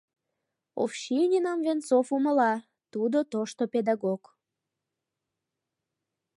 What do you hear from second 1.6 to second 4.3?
Венцов умыла, тудо тошто педагог.